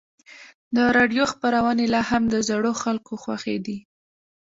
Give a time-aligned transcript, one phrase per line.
[0.75, 3.77] د راډیو خپرونې لا هم د زړو خلکو خوښې دي.